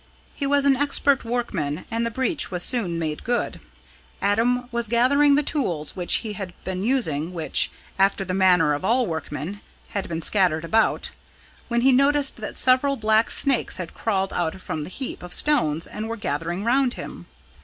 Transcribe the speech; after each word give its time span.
He 0.33 0.47
was 0.47 0.65
an 0.65 0.75
expert 0.75 1.23
workman, 1.23 1.85
and 1.91 2.03
the 2.03 2.09
breach 2.09 2.49
was 2.49 2.63
soon 2.63 2.97
made 2.97 3.23
good. 3.23 3.59
Adam 4.19 4.67
was 4.71 4.87
gathering 4.87 5.35
the 5.35 5.43
tools 5.43 5.95
which 5.95 6.15
he 6.25 6.33
had 6.33 6.53
been 6.63 6.83
using 6.83 7.33
which, 7.35 7.69
after 7.99 8.25
the 8.25 8.33
manner 8.33 8.73
of 8.73 8.83
all 8.83 9.05
workmen, 9.05 9.61
had 9.89 10.09
been 10.09 10.23
scattered 10.23 10.65
about 10.65 11.11
when 11.67 11.81
he 11.81 11.91
noticed 11.91 12.37
that 12.37 12.57
several 12.57 12.95
black 12.95 13.29
snakes 13.29 13.77
had 13.77 13.93
crawled 13.93 14.33
out 14.33 14.59
from 14.59 14.81
the 14.81 14.89
heap 14.89 15.21
of 15.21 15.33
stones 15.35 15.85
and 15.85 16.07
were 16.09 16.17
gathering 16.17 16.63
round 16.63 16.95
him. 16.95 17.27